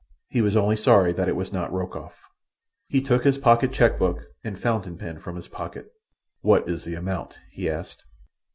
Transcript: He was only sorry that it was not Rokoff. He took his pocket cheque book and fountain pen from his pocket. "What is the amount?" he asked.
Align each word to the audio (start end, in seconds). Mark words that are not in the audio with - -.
He 0.29 0.41
was 0.41 0.55
only 0.57 0.77
sorry 0.77 1.13
that 1.13 1.27
it 1.27 1.35
was 1.35 1.53
not 1.53 1.71
Rokoff. 1.71 2.23
He 2.87 3.01
took 3.01 3.23
his 3.23 3.37
pocket 3.37 3.71
cheque 3.71 3.99
book 3.99 4.17
and 4.43 4.59
fountain 4.59 4.97
pen 4.97 5.19
from 5.19 5.35
his 5.35 5.47
pocket. 5.47 5.91
"What 6.41 6.67
is 6.67 6.83
the 6.85 6.95
amount?" 6.95 7.37
he 7.51 7.69
asked. 7.69 8.03